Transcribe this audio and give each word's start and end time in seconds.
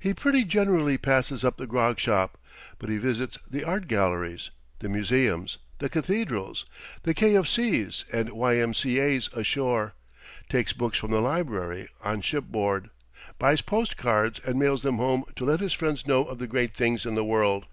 He 0.00 0.14
pretty 0.14 0.42
generally 0.42 0.98
passes 0.98 1.44
up 1.44 1.56
the 1.56 1.66
grog 1.68 1.96
shop, 2.00 2.36
but 2.80 2.90
he 2.90 2.96
visits 2.98 3.38
the 3.48 3.62
art 3.62 3.86
galleries, 3.86 4.50
the 4.80 4.88
museums, 4.88 5.58
the 5.78 5.88
cathedrals, 5.88 6.66
the 7.04 7.14
K. 7.14 7.36
of 7.36 7.46
C.'s, 7.48 8.04
and 8.12 8.30
Y. 8.30 8.56
M. 8.56 8.74
C. 8.74 8.98
A.'s 8.98 9.30
ashore, 9.32 9.94
takes 10.48 10.72
books 10.72 10.98
from 10.98 11.12
the 11.12 11.20
library 11.22 11.88
on 12.02 12.20
shipboard, 12.20 12.90
buys 13.38 13.60
post 13.62 13.96
cards 13.96 14.40
and 14.44 14.58
mails 14.58 14.82
them 14.82 14.96
home 14.96 15.22
to 15.36 15.44
let 15.44 15.60
his 15.60 15.72
friends 15.72 16.04
know 16.04 16.24
of 16.24 16.40
the 16.40 16.48
great 16.48 16.74
things 16.74 17.06
in 17.06 17.14
the 17.14 17.24
world. 17.24 17.66